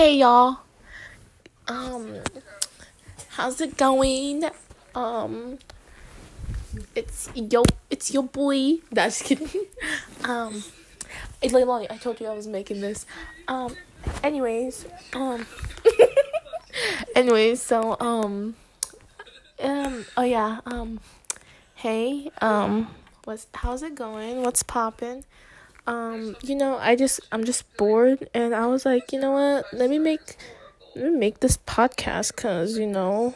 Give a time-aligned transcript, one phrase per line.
[0.00, 0.60] Hey y'all.
[1.68, 2.22] Um
[3.28, 4.44] how's it going?
[4.94, 5.58] Um
[6.94, 8.78] it's yo it's your boy.
[8.92, 9.48] That's kidding.
[10.24, 10.62] Um
[11.42, 13.04] hey, Leilani, I told you I was making this.
[13.48, 13.76] Um
[14.22, 15.46] anyways, um
[17.14, 18.54] anyways, so um
[19.62, 21.00] um oh yeah, um
[21.74, 22.88] hey, um
[23.30, 24.42] what's how's it going?
[24.42, 25.24] What's popping?
[25.86, 29.64] um you know i just i'm just bored and i was like you know what?
[29.72, 30.36] Let me make
[30.94, 33.34] let me make this podcast because you know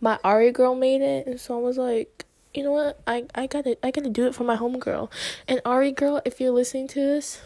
[0.00, 3.00] my ari girl made it and so i was like you know what?
[3.06, 5.10] I i gotta i gotta do it for my homegirl
[5.46, 7.42] and ari girl if you're listening to this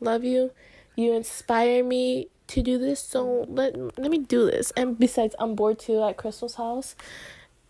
[0.00, 0.50] love you.
[0.94, 4.72] You inspire me to do this so let let me do this.
[4.76, 6.96] And besides i'm bored too at crystal's house.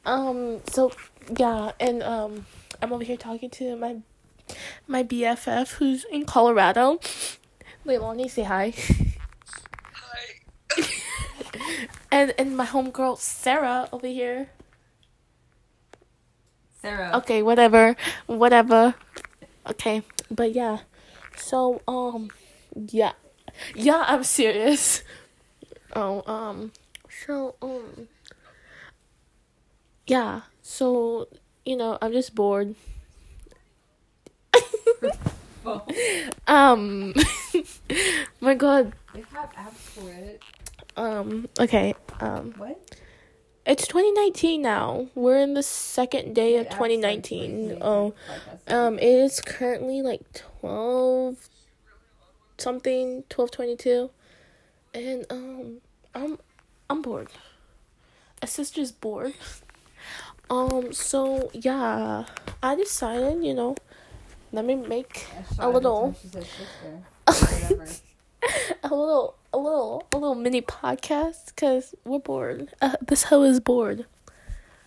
[0.04, 0.92] Um so
[1.36, 2.46] yeah and um
[2.82, 3.96] i'm over here talking to my
[4.86, 6.98] my BFF who's in Colorado.
[7.84, 8.74] Leilani, say hi.
[9.92, 10.84] Hi.
[12.10, 14.50] and and my homegirl Sarah over here.
[16.82, 17.10] Sarah.
[17.18, 17.96] Okay, whatever,
[18.26, 18.94] whatever.
[19.68, 20.78] Okay, but yeah.
[21.36, 22.30] So um,
[22.74, 23.12] yeah,
[23.74, 25.02] yeah, I'm serious.
[25.94, 26.72] Oh um,
[27.24, 28.08] so um,
[30.06, 30.42] yeah.
[30.62, 31.28] So
[31.66, 32.74] you know, I'm just bored.
[36.46, 37.12] um
[38.40, 38.92] my god.
[39.12, 40.40] They have apps for it.
[40.96, 42.54] um okay um.
[42.56, 42.96] What?
[43.66, 45.08] it's 2019 now.
[45.16, 48.14] We're in the second day of Apps like 2019 oh
[48.68, 50.20] um it is currently like
[50.60, 51.48] 12
[52.58, 54.10] something 1222
[54.94, 55.78] and um
[56.14, 56.38] i'm
[56.88, 57.28] i'm bored.
[58.40, 59.34] A sister's bored
[60.50, 62.24] um so yeah.
[62.62, 63.76] I decided you know
[64.52, 65.26] let me make
[65.58, 67.02] a little time She said sister.
[67.74, 67.92] Whatever.
[68.84, 72.70] a little a little a little mini podcast because we're bored.
[72.80, 74.06] Uh, this hoe is bored.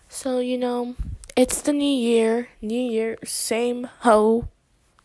[0.08, 0.96] So you know
[1.36, 2.48] it's the new year.
[2.62, 4.48] New year same hoe.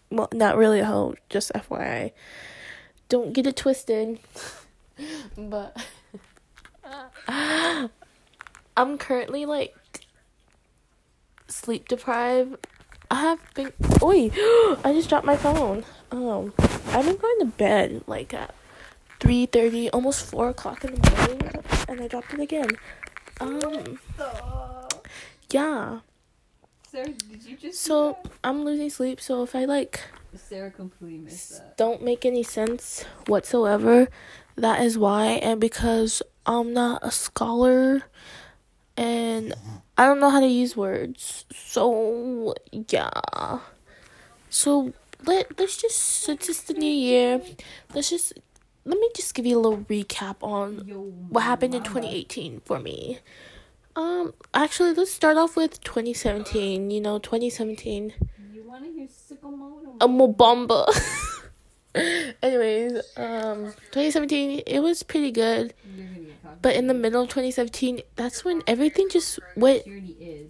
[0.10, 2.12] Well not really a hoe just fyi
[3.10, 4.20] don't get it twisted.
[5.38, 5.76] But
[8.78, 9.76] i'm currently like
[11.48, 12.68] sleep deprived
[13.12, 14.30] i have been oi
[14.84, 16.54] i just dropped my phone um
[16.96, 18.56] I've been going to bed like at
[19.20, 22.70] three thirty, almost four o'clock in the morning, and I dropped it again.
[23.42, 24.00] Um,
[25.52, 26.00] yeah.
[26.88, 29.20] Sarah, did you just So I'm losing sleep.
[29.20, 30.00] So if I like?
[30.36, 31.76] Sarah completely missed that.
[31.76, 34.08] don't make any sense whatsoever,
[34.56, 38.04] that is why, and because I'm not a scholar,
[38.98, 39.54] and
[39.98, 41.46] I don't know how to use words.
[41.54, 43.60] So yeah.
[44.50, 44.94] So
[45.26, 47.42] let let's just since it's the new year,
[47.94, 48.34] let's just
[48.86, 50.78] let me just give you a little recap on
[51.30, 53.20] what happened in 2018 for me.
[53.96, 56.92] Um, actually, let's start off with 2017.
[56.92, 58.14] You know, 2017.
[58.54, 59.08] You want to hear?
[60.02, 60.86] A Mo Bamba.
[62.44, 65.74] Anyways, um, 2017 it was pretty good,
[66.64, 66.74] You're gonna get cocky.
[66.74, 69.84] but in the middle of 2017, that's when everything just went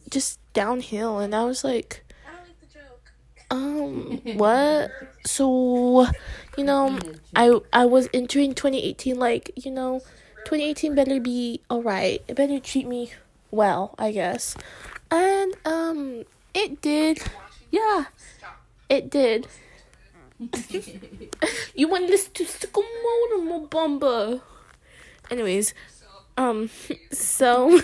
[0.10, 3.12] just downhill, and I was like, I don't like the joke.
[3.52, 4.92] um, what?
[5.26, 6.08] So,
[6.58, 7.00] you know,
[7.36, 10.00] I I was entering 2018 like you know,
[10.46, 12.24] 2018 better be alright.
[12.28, 13.12] It better treat me
[13.52, 14.56] well, I guess,
[15.12, 16.24] and um,
[16.54, 17.20] it did.
[17.72, 18.06] Yeah,
[18.90, 19.48] it did.
[21.76, 24.42] you want this to listen to Sicko Mode or Mo Bamba?
[25.32, 25.74] Anyways,
[26.38, 26.70] um,
[27.12, 27.80] so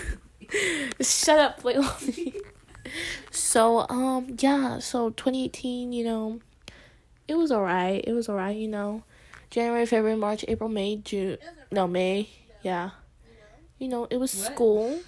[1.00, 2.34] shut up, Leilani.
[3.30, 6.40] so um, yeah, so 2018, you know,
[7.28, 8.04] it was alright.
[8.06, 9.04] It was alright, you know.
[9.50, 11.36] January, February, March, April, May, June.
[11.70, 12.28] No, May.
[12.62, 12.90] Yeah.
[13.78, 14.52] You know, it was What?
[14.54, 15.00] school.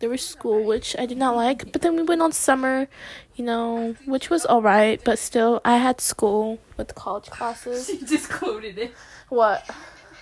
[0.00, 1.72] There was school, which I did not like.
[1.72, 2.88] But then we went on summer,
[3.36, 5.00] you know, which was alright.
[5.04, 7.86] But still, I had school with college classes.
[7.86, 8.92] she just quoted it.
[9.28, 9.64] What?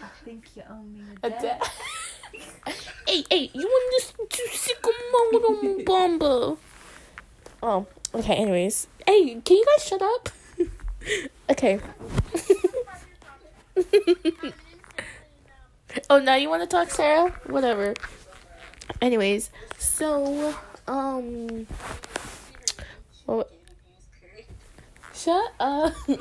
[0.02, 1.58] I think you owe me A de-
[3.06, 5.50] hey, hey, you want to listen to Sicko on Mo
[5.84, 6.56] Bamba?
[7.62, 8.88] Oh, okay, anyways.
[9.06, 10.28] Hey, can you guys shut up?
[11.50, 11.78] okay.
[16.10, 17.30] oh, now you want to talk, Sarah?
[17.46, 17.94] Whatever.
[19.00, 20.54] Anyways, so,
[20.86, 21.66] um.
[23.26, 23.48] Well,
[25.14, 25.94] shut up.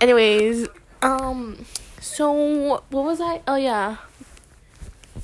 [0.00, 0.68] Anyways,
[1.02, 1.64] um,
[2.08, 3.42] so what was I?
[3.46, 3.98] Oh yeah.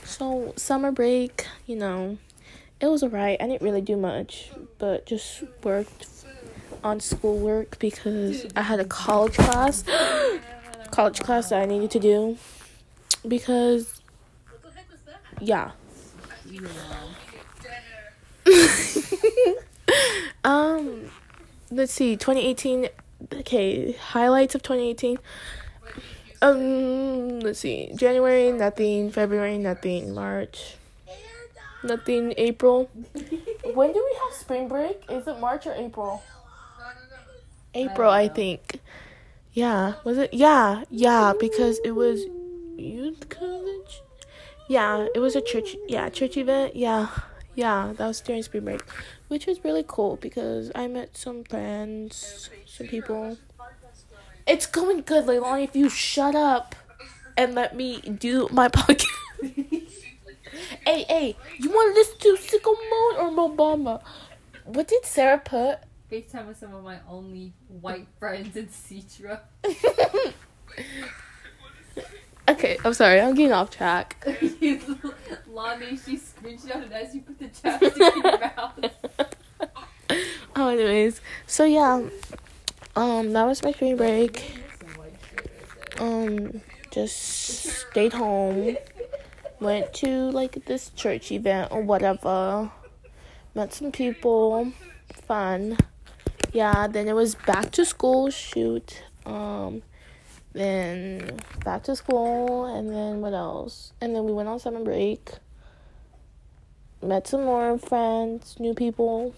[0.05, 2.19] So summer break, you know,
[2.81, 3.37] it was alright.
[3.41, 6.07] I didn't really do much, but just worked
[6.83, 9.83] on schoolwork because I had a college class,
[10.91, 12.39] college class that I needed to do
[13.27, 14.03] because
[15.41, 15.73] yeah.
[20.45, 21.11] um,
[21.71, 22.89] let's see, 2018.
[23.33, 25.19] Okay, highlights of 2018.
[26.45, 30.77] Um, let's see, January nothing, February nothing, March
[31.83, 32.91] nothing, April.
[33.73, 35.03] when do we have spring break?
[35.09, 36.23] Is it March or April?
[37.75, 38.79] April, I think.
[39.55, 40.35] Yeah, was it?
[40.35, 42.21] Yeah, yeah, because it was
[42.77, 44.03] youth college.
[44.69, 45.77] Yeah, it was a church.
[45.89, 46.77] Yeah, church event.
[46.77, 47.09] Yeah,
[47.55, 48.83] yeah, that was during spring break,
[49.29, 53.39] which was really cool because I met some friends, some people.
[54.47, 55.65] It's going good, Leilani.
[55.65, 56.75] If you shut up
[57.37, 59.07] and let me do my podcast.
[60.87, 64.03] hey, hey, you want to listen to Sicko Mode or Mo Bamba?
[64.65, 65.79] What did Sarah put?
[66.11, 69.41] FaceTime with some of my only white friends in Citra.
[72.49, 73.21] okay, I'm sorry.
[73.21, 74.23] I'm getting off track.
[75.49, 78.93] Lonnie, she screenshotted as you put the chapstick in your mouth.
[80.57, 82.03] oh, anyways, so yeah,
[82.97, 84.59] um, that was my spring break.
[85.99, 86.61] Um,
[86.91, 88.77] just stayed home,
[89.61, 92.71] went to like this church event or whatever,
[93.55, 94.73] met some people,
[95.27, 95.77] fun.
[96.53, 99.03] Yeah, then it was back to school shoot.
[99.27, 99.83] Um,
[100.53, 103.93] then back to school, and then what else?
[104.01, 105.31] And then we went on summer break.
[107.03, 109.35] Met some more friends, new people,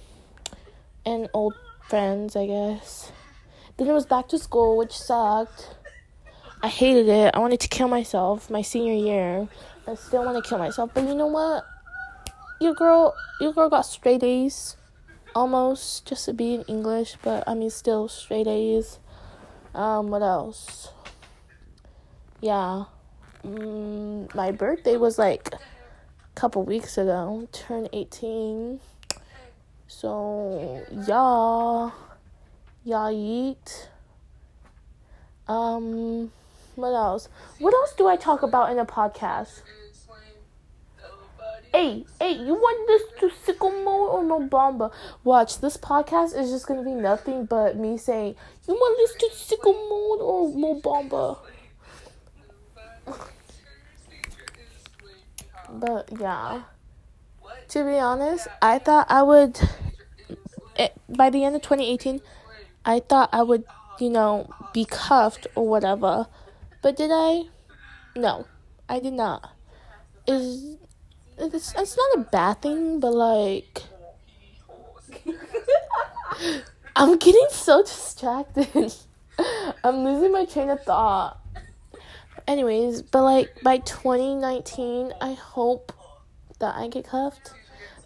[1.06, 1.54] and old
[1.88, 3.12] friends, I guess.
[3.76, 5.74] Then it was back to school, which sucked.
[6.62, 7.34] I hated it.
[7.34, 9.48] I wanted to kill myself my senior year.
[9.86, 11.64] I still want to kill myself, but you know what?
[12.60, 14.76] Your girl, your girl got straight A's,
[15.34, 18.98] almost just to be in English, but I mean still straight A's.
[19.74, 20.88] Um, what else?
[22.40, 22.84] Yeah,
[23.44, 25.58] mm, my birthday was like a
[26.34, 27.46] couple weeks ago.
[27.52, 28.80] Turned eighteen.
[29.86, 31.90] So yeah,
[32.86, 33.88] eat.
[35.48, 36.30] Um,
[36.76, 37.28] what else?
[37.58, 39.62] What else do I talk about in a podcast?
[41.72, 44.92] Hey, hey, you want this to Sicko Mode or Mo Bamba?
[45.24, 48.34] Watch, this podcast is just gonna be nothing but me saying,
[48.66, 51.38] you want this to Sicko Mode or Mo Bamba?
[55.70, 56.62] But yeah,
[57.68, 59.58] to be honest, I thought I would,
[60.76, 62.20] it, by the end of 2018,
[62.86, 63.64] I thought I would,
[63.98, 66.28] you know, be cuffed or whatever.
[66.82, 67.42] But did I?
[68.14, 68.46] No,
[68.88, 69.50] I did not.
[70.26, 70.78] Is
[71.36, 73.82] it's it's not a bad thing, but like
[76.96, 78.94] I'm getting so distracted.
[79.84, 81.38] I'm losing my train of thought.
[82.46, 85.92] Anyways, but like by 2019, I hope
[86.60, 87.52] that I get cuffed.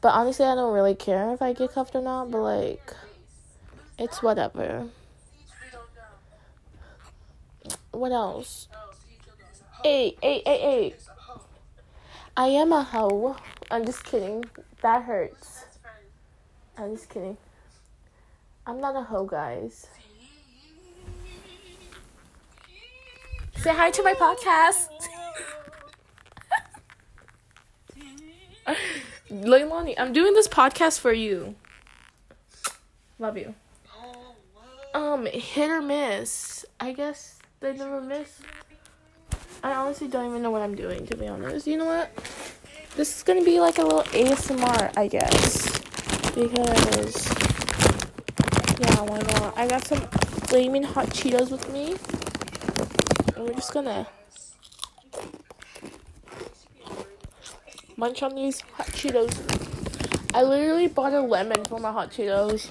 [0.01, 2.95] But honestly, I don't really care if I get cuffed or not, but like
[4.01, 4.89] it's whatever.
[7.93, 8.67] What else?
[9.85, 10.95] Hey, hey, hey, hey.
[12.37, 13.37] I am a hoe.
[13.71, 14.45] I'm just kidding.
[14.83, 15.67] That hurts.
[16.79, 17.37] I'm just kidding.
[18.67, 19.87] I'm not a hoe, guys.
[23.57, 24.89] Say hi to my podcast.
[29.31, 31.55] Leilani, I'm doing this podcast for you.
[33.19, 33.55] Love you.
[34.93, 36.65] Um, hit or miss.
[36.81, 38.41] I guess they never miss.
[39.63, 41.67] I honestly don't even know what I'm doing, to be honest.
[41.67, 42.11] You know what?
[42.97, 45.79] This is gonna be like a little ASMR, I guess.
[46.35, 47.29] Because,
[48.81, 49.57] yeah, why not?
[49.57, 50.01] I got some
[50.49, 51.97] flaming hot Cheetos with me.
[53.37, 54.07] And we're just gonna
[57.97, 59.35] munch on these hot Cheetos.
[60.35, 62.69] I literally bought a lemon for my hot Cheetos.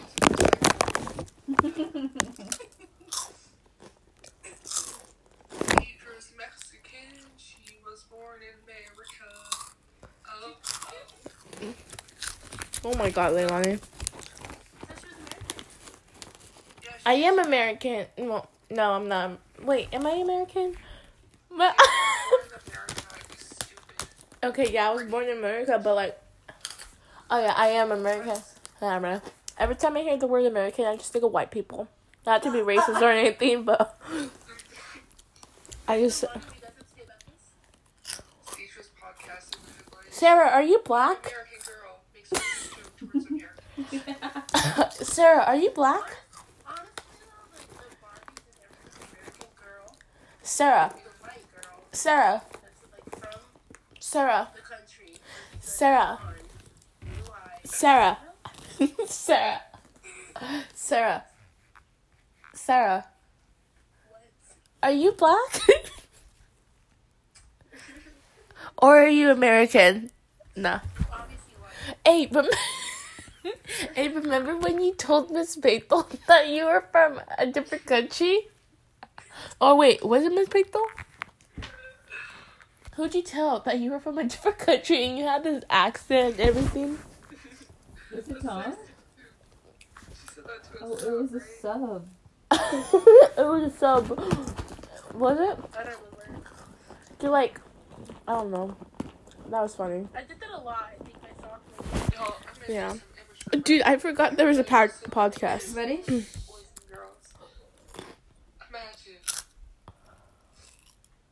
[5.78, 7.30] Petra's Mexican.
[7.38, 9.30] She was born in America.
[10.28, 10.56] Oh,
[12.86, 12.94] oh.
[12.98, 13.80] My god, Leilani.
[17.06, 18.06] I am American.
[18.18, 19.40] No, no, I'm not.
[19.64, 20.76] Wait, am I American?
[21.50, 21.88] But was
[22.30, 23.16] born in America.
[23.30, 24.08] You stupid.
[24.44, 26.20] okay, yeah, I was born in America, but like,
[27.30, 28.38] oh yeah, I am American.
[28.82, 29.22] I don't know.
[29.58, 31.88] Every time I hear the word American, I just think of white people.
[32.26, 34.00] Not to be racist or anything, but
[35.88, 36.24] I just.
[38.46, 39.58] Petra's podcast is
[39.92, 41.34] like Sarah, are you black?
[44.92, 46.18] Sarah, are you black?
[50.42, 50.94] Sarah,
[51.92, 52.42] Sarah,
[54.00, 54.50] Sarah,
[55.60, 56.20] Sarah.
[57.64, 58.18] Sarah,
[59.06, 59.62] Sarah,
[60.74, 61.24] Sarah,
[62.54, 63.06] Sarah.
[64.82, 65.62] Are you black?
[68.78, 70.10] or are you American?
[70.56, 70.80] No.
[72.06, 72.48] Hey, rem-
[73.96, 78.48] hey, remember when you told Miss Bethel that you were from a different country?
[79.62, 80.86] Oh wait, was it Miss Bethel?
[82.96, 86.32] Who'd you tell that you were from a different country and you had this accent
[86.40, 87.00] and everything?
[88.14, 88.76] Was it Tom?
[90.10, 91.04] She said that to Oh, us.
[91.04, 92.08] it was a sub.
[92.52, 94.10] it was a sub.
[95.14, 95.58] Was it?
[95.78, 96.50] I don't remember.
[97.22, 97.60] You're like,
[98.28, 98.76] I don't know.
[99.50, 100.08] That was funny.
[100.16, 100.92] I did that a lot.
[101.00, 102.14] I think I saw it.
[102.14, 102.94] Yo, I'm gonna Yeah.
[103.52, 105.76] Do some image Dude, I forgot there was a pod- podcast.
[105.76, 105.98] Ready?
[105.98, 106.26] boys and
[106.92, 107.34] girls.
[108.70, 109.22] Imagine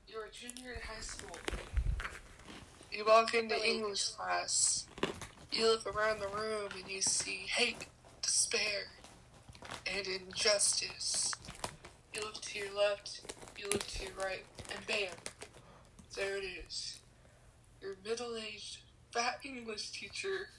[0.07, 1.37] you're a junior in high school.
[2.91, 4.87] You walk into English class.
[5.51, 7.85] You look around the room and you see hate,
[8.21, 8.87] despair,
[9.85, 11.31] and injustice.
[12.13, 14.43] You look to your left, you look to your right,
[14.75, 15.13] and bam,
[16.15, 16.99] there it is.
[17.81, 18.79] Your middle-aged,
[19.11, 20.49] fat English teacher.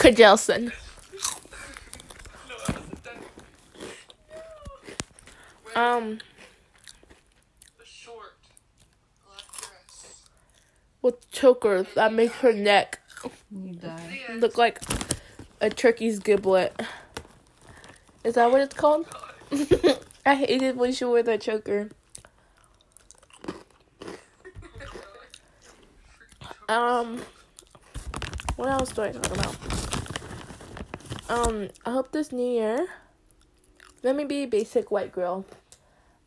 [0.00, 0.72] Kajelson.
[5.74, 6.18] Um,
[11.02, 13.00] with choker that makes her neck
[13.52, 14.80] look like
[15.60, 16.78] a turkey's giblet.
[18.24, 19.06] Is that what it's called?
[20.26, 21.90] I hated when she wore that choker.
[26.70, 27.20] Um,
[28.54, 29.56] what else do I talk about?
[31.28, 32.86] Um, I hope this new year.
[34.04, 35.44] Let me be a basic white girl.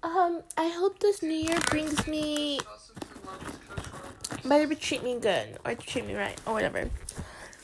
[0.04, 2.60] Um, I hope this new year brings me
[4.44, 6.90] better treat me good or treat me right or whatever.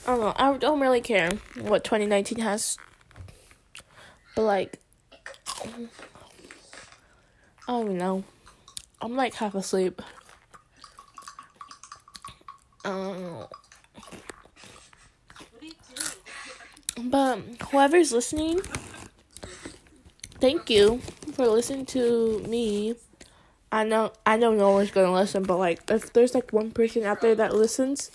[0.08, 0.34] I don't know.
[0.38, 2.78] I don't really care what 2019 has.
[4.38, 4.80] But like,
[5.66, 5.68] I
[7.68, 8.24] don't know.
[9.02, 10.02] I'm like half asleep.
[12.90, 13.48] Um,
[17.04, 17.40] but
[17.72, 18.60] whoever's listening,
[20.40, 21.00] thank you
[21.34, 22.96] for listening to me.
[23.72, 27.04] I know I know no one's gonna listen, but like if there's like one person
[27.04, 28.12] out there that listens,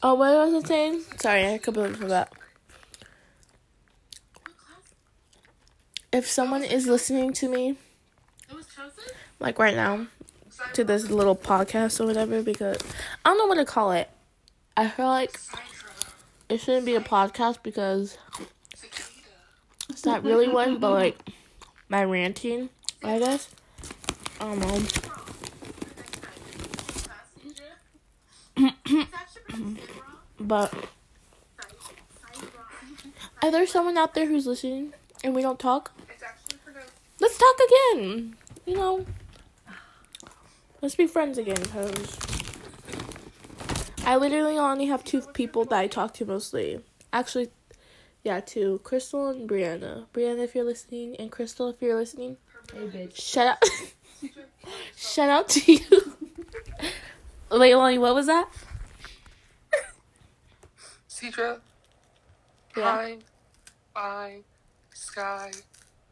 [0.02, 1.02] oh, what was I saying?
[1.18, 2.32] Sorry, I completely forgot.
[6.12, 7.76] If someone is listening to me,
[9.40, 10.06] like right now,
[10.72, 12.78] to this little podcast or whatever, because
[13.24, 14.08] I don't know what to call it.
[14.76, 15.38] I feel like
[16.48, 18.16] it shouldn't be a podcast because
[19.90, 21.18] it's not really one, but like
[21.88, 22.70] my ranting,
[23.02, 23.48] I guess.
[24.40, 24.80] I don't know.
[30.40, 30.72] But
[33.42, 34.92] if there's someone out there who's listening
[35.24, 37.56] and we don't talk, It's actually pronounced let's talk
[37.92, 38.36] again.
[38.66, 39.06] You know,
[40.80, 41.56] let's be friends again.
[41.66, 42.18] Cause
[44.04, 46.80] I literally only have two people that I talk to mostly.
[47.12, 47.50] Actually,
[48.22, 48.80] yeah, two.
[48.84, 50.06] Crystal and Brianna.
[50.14, 52.36] Brianna, if you're listening, and Crystal, if you're listening,
[52.72, 53.16] Hey, bitch.
[53.20, 53.62] shout out,
[54.96, 56.16] shout out to you.
[57.50, 58.48] Wait, Lonnie, what was that?
[61.08, 61.60] Cedra.
[62.76, 62.82] Yeah.
[62.82, 63.18] High.
[63.96, 64.38] I.
[64.94, 65.50] Sky.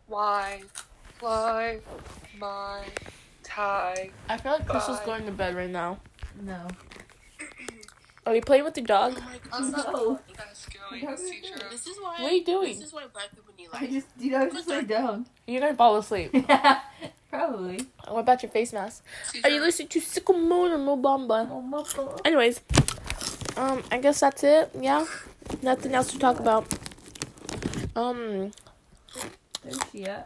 [0.07, 0.63] Why.
[1.19, 1.81] Fly.
[2.39, 2.85] My.
[3.43, 4.11] Tie.
[4.29, 5.07] I feel like Crystal's Bye.
[5.07, 5.99] going to bed right now.
[6.43, 6.67] No.
[8.27, 9.21] Are you playing with the dog?
[9.53, 10.21] Oh no.
[10.37, 12.17] That's going, What are you This is why.
[12.21, 12.75] What are you doing?
[12.75, 15.27] This is why black people need I just, you know, I just lay down.
[15.47, 16.31] You're gonna fall asleep.
[16.35, 16.81] yeah,
[17.31, 17.87] Probably.
[18.27, 19.05] What about your face mask?
[19.45, 21.47] Are you listening to Sicko Mode or Mo Bamba?
[21.49, 22.17] Oh.
[22.25, 22.61] Anyways,
[23.57, 24.69] um, I guess that's it.
[24.75, 25.07] Yeah,
[25.63, 26.67] nothing else to talk about.
[27.95, 28.51] Um,
[29.63, 30.25] There's she.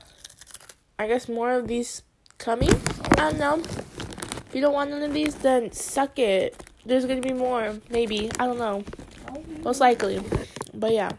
[0.99, 2.00] I guess more of these
[2.38, 2.73] coming.
[3.19, 3.59] I don't know.
[3.59, 6.57] If you don't want none of these, then suck it.
[6.87, 8.30] There's gonna be more, maybe.
[8.40, 8.83] I don't know.
[9.62, 10.23] Most likely.
[10.73, 11.11] But yeah.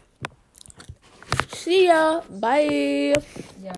[1.46, 2.22] See ya.
[2.28, 3.14] Bye.